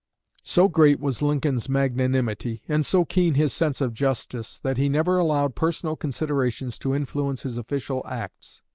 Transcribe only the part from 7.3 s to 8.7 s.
his official acts.